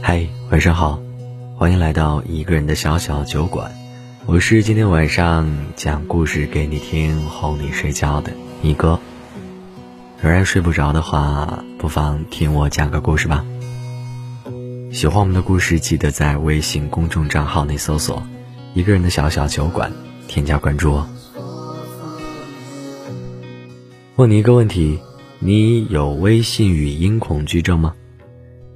[0.00, 1.02] 嗨，晚上好，
[1.56, 3.72] 欢迎来到一个人的小小酒馆。
[4.26, 9.00] 我是今天晚上讲故事给你听、哄你睡觉的一哥。
[10.20, 13.44] 仍然睡不着的话，不妨听我讲个故事吧。
[14.92, 18.22] 喜欢我们的故事，记得在微信公众账号内搜索
[18.72, 19.92] “一个人的小小酒馆”，
[20.28, 21.08] 添加关注哦。
[24.14, 25.00] 问你一个问题：
[25.40, 27.94] 你有微信语音恐惧症吗？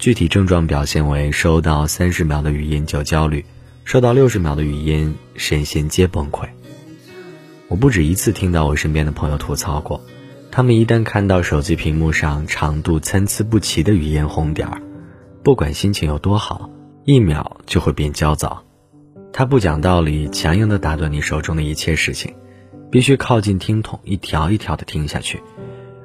[0.00, 3.44] 具体症状表现为收到三十秒的语音就焦虑，
[3.84, 6.48] 收到六十秒的语音身心皆崩溃。
[7.68, 10.00] 我不止一次听到我身边的朋友吐槽过，
[10.50, 14.80] 他们一旦看到手机屏幕上长度参差不齐的语音红点儿，
[15.42, 16.70] 不管心情有多好，
[17.04, 18.64] 一秒就会变焦躁。
[19.34, 22.32] 他不讲道理，强硬地打断你手中的一切事情，
[22.90, 25.42] 必须靠近听筒一条一条地听下去。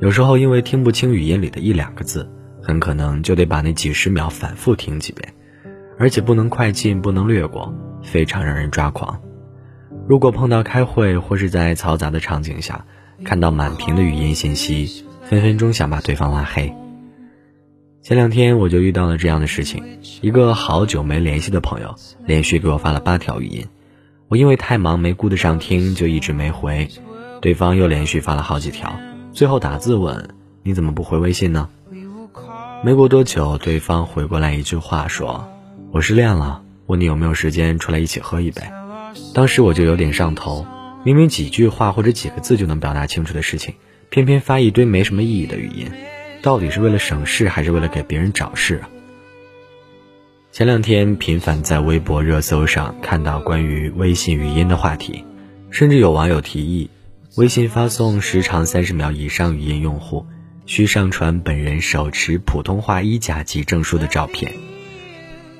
[0.00, 2.30] 有时候因为听不清语音里的一两个字。
[2.62, 5.34] 很可能就得把那几十秒反复听几遍，
[5.98, 9.20] 而且不能快进，不能略过，非常让人抓狂。
[10.06, 12.84] 如果碰到开会或是在嘈杂的场景下，
[13.24, 16.72] 看到满屏的语音信息，分分钟想把对方拉黑。
[18.00, 21.94] 前两天我就遇到了这样的事情，一个好久没联系的朋友
[22.26, 23.66] 连续给我发了八条语音，
[24.28, 26.88] 我因为太忙没顾得上听，就一直没回。
[27.40, 28.98] 对方又连续发了好几条，
[29.32, 30.30] 最后打字问
[30.64, 31.68] ：“你怎么不回微信呢？”
[32.80, 35.48] 没过多久，对方回过来一句话说
[35.90, 38.62] ：“我失恋了，问你有没有时间出来一起喝一杯。”
[39.34, 40.64] 当时我就有点上头，
[41.02, 43.74] 明明几句话或者几个字就能表达清楚的事情，
[44.10, 45.90] 偏偏发一堆没什么意义的语音，
[46.40, 48.80] 到底是为了省事还是为了给别人找事？
[50.52, 55.24] 前两天频繁在微博热搜上看到关于微信语音的话题，
[55.70, 56.88] 甚至有网友提议，
[57.36, 60.24] 微信发送时长三十秒以上语音用户。
[60.68, 64.52] 需上传本人手持普通话一甲级证书的照片。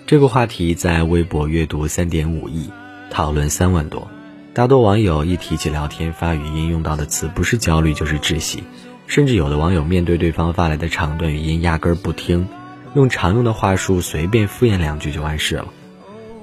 [0.07, 2.69] 这个话题在微博阅读三点五亿，
[3.11, 4.07] 讨论三万多。
[4.53, 8.63] 大多网友一提起聊天发语音用到的词，不是焦虑就是窒息，
[9.07, 12.47] 甚至有的网友面对对方发来的长段语音，压根儿不听，
[12.95, 15.69] 用常用的话术随便敷衍两句就完事了。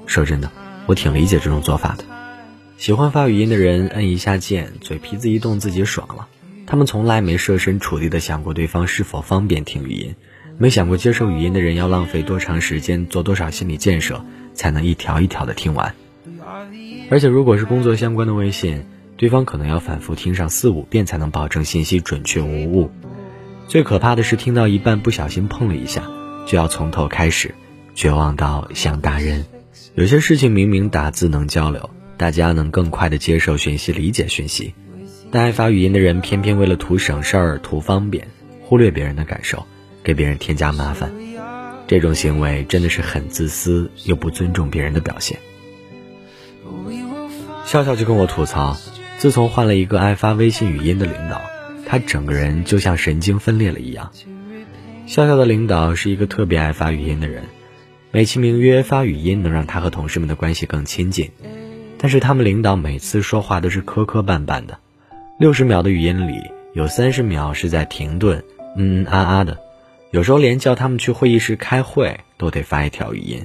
[0.06, 0.50] 说真的，
[0.86, 2.04] 我挺理解这种做法的。
[2.78, 6.26] 喜欢发语音的人，摁一下键，嘴皮子一动，自己爽了。
[6.66, 10.16] 他们从来没设身处地的想过对方是否方便听语音，
[10.58, 15.94] 没想过接受语音的人要浪费多长时间，做多少心理建设才能一条一条的听完。
[17.08, 18.84] 而且如果是工作相关的微信，
[19.16, 22.90] 对方可能要反复听上四五遍才能保证信息准确无误。
[23.68, 26.02] 最可怕的是听到一半不小心碰了一下，
[26.46, 27.54] 就要从头开始，
[27.94, 29.46] 绝望到想打人。
[29.94, 34.74] 有些事情明明打字能交流，大家能更快的接受讯息、理解讯息。
[35.30, 38.28] 但爱发语音的人偏偏为了图省事儿、图方便，
[38.62, 39.66] 忽略别人的感受，
[40.02, 41.12] 给别人添加麻烦。
[41.86, 45.38] 这种行为真的是很自私又不尊重别人的表现。
[47.64, 48.76] 笑笑就跟我吐槽，
[49.18, 51.40] 自从换了一个爱发微信语音的领导，
[51.84, 54.10] 他整个人就像神经分裂了一样。
[55.06, 57.44] 笑笑的领导是一个特别爱发语音的人，
[58.10, 61.30] 美其名曰发语音能让他和同事们的关系更亲近，
[61.98, 64.78] 但是他们领导每次说话都是磕磕绊绊的。
[65.38, 68.42] 六十秒的语音里有三十秒是在停顿，
[68.74, 69.58] 嗯嗯啊啊的，
[70.10, 73.44] 有时候连叫他们去会议室开会都得发一条语音。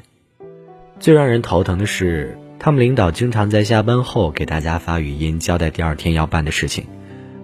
[1.01, 6.85] 最让人头疼的是，他们领导经常在下班后给大家发语音交代第二天要办的事情，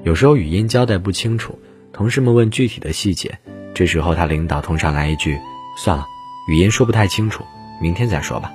[0.03, 1.59] 有时候语音交代不清楚，
[1.91, 3.38] 同事们问具体的细节，
[3.74, 5.38] 这时候他领导通常来一句
[5.84, 6.06] ：“算了，
[6.50, 7.44] 语音说不太清楚，
[7.81, 8.50] 明天再说吧。”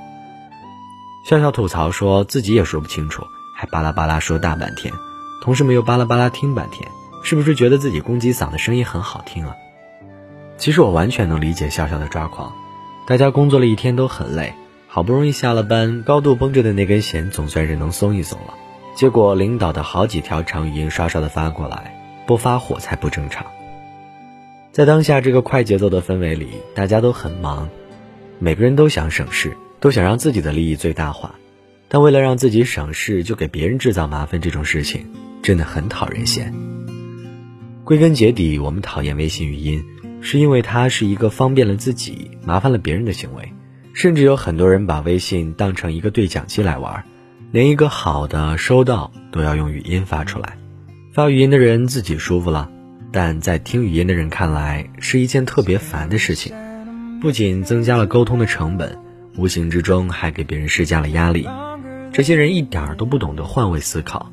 [1.28, 3.22] 笑笑吐槽说自己也说不清楚，
[3.54, 4.90] 还巴拉巴拉说大半天。
[5.42, 6.88] 同事们又巴拉巴拉听半天，
[7.24, 9.56] 是不是觉得自己公鸡嗓的声音很好听啊？
[10.56, 12.52] 其实我完全能理解笑笑的抓狂。
[13.08, 14.54] 大家工作了一天都很累，
[14.86, 18.54] 好不容易下了班，高度绷着的那根弦总算是能松一松了。
[18.94, 21.92] 结果领导的好几条长语音刷刷的发过来，
[22.24, 23.44] 不发火才不正常。
[24.70, 27.68] 在当下这个快节奏的氛围里，大家都很忙，
[28.38, 31.34] 每个人都想省事，都想让自己的利益最大化，
[31.88, 35.04] 但为了让自己省事，就给别人制造麻烦，这种事情。
[35.42, 36.54] 真的很讨人嫌。
[37.84, 39.84] 归根结底，我们讨厌微信语音，
[40.20, 43.52] 是因为它是一个方便了自己、麻烦了别人的行为。
[43.94, 47.04] 甚至有很多人把微信当成一个对讲机来玩，
[47.50, 50.56] 连一个好的收到都要用语音发出来。
[51.12, 52.70] 发语音的人自己舒服了，
[53.12, 56.54] 但在听语音的人看来是一件特别烦的事情，
[57.20, 58.98] 不仅增加了沟通的成本，
[59.36, 61.46] 无形之中还给别人施加了压力。
[62.12, 64.32] 这些人一点儿都不懂得换位思考。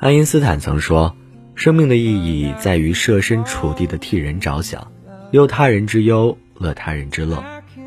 [0.00, 1.14] 爱因斯坦曾说
[1.54, 4.90] ：“生命的意义在于设身处地的替人着想，
[5.30, 7.44] 忧他人之忧，乐他人之乐。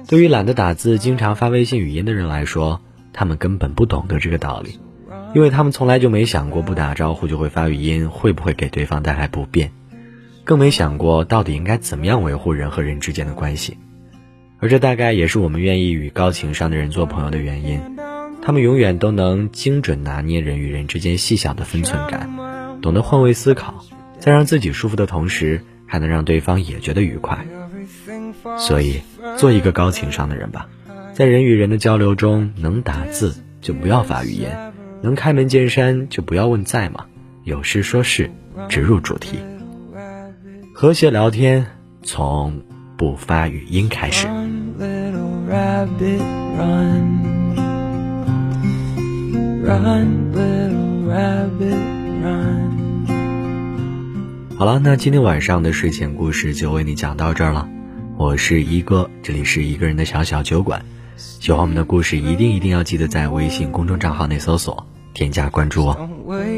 [0.08, 2.82] 对于懒得打字、经常发微信语音的人来说，
[3.14, 4.80] 他们根本不懂得这个道理，
[5.34, 9.72] 因为他们从来就没想过不打招呼就会发语音会不会给对方带来不便，
[10.44, 13.80] 更没想过到底应该怎么样维护人和人之间的关系。
[14.60, 17.82] 而这大概也是我们愿意与高情商的人做朋友的原因，
[18.46, 22.30] 他们永远都能精准拿捏人与人之间细小的分寸感，
[22.82, 23.86] 懂得换位思考，
[24.20, 27.46] 在让自己舒服的同时，还能让对方也觉得愉快。
[28.58, 29.00] 所以，
[29.38, 30.68] 做一个高情商的人吧，
[31.14, 34.50] 在人与人的交流中，能打字就不要发语音，
[35.02, 37.06] 能开门见山就不要问在吗，
[37.46, 38.30] 有事说事，
[38.68, 39.40] 直入主题，
[40.76, 41.66] 和谐聊天
[42.02, 42.62] 从
[42.98, 44.28] 不发语音开始。
[54.58, 57.68] 好了，那今天晚上的睡前故事就为你讲到这儿了。
[58.18, 60.86] 我是一哥，这里是一个人的小小酒馆。
[61.18, 66.10] 喜欢我们的故事，一定一定要记得在微信公众账号内搜索、添加关注哦。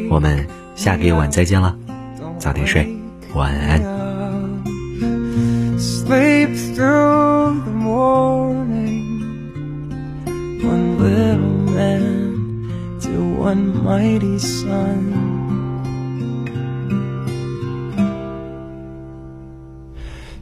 [0.09, 0.45] 我们
[0.75, 1.75] 下个夜晚再见了，
[2.37, 2.87] 早点睡，
[3.33, 3.81] 晚安。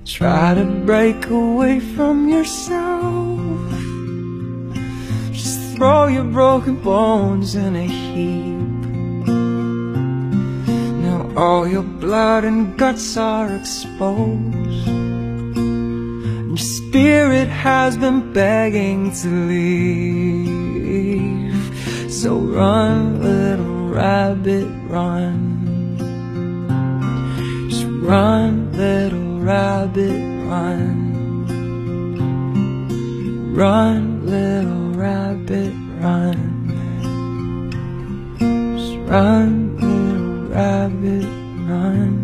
[0.05, 3.71] Try to break away from yourself.
[5.33, 8.87] Just throw your broken bones in a heap.
[11.03, 14.87] Now all your blood and guts are exposed.
[16.47, 21.32] Your spirit has been begging to leave
[22.13, 25.97] So run, little rabbit, run
[27.67, 31.09] Just run, little rabbit, run.
[33.55, 36.69] Run, little rabbit, run.
[38.77, 41.25] Just run, little rabbit,
[41.67, 42.22] run.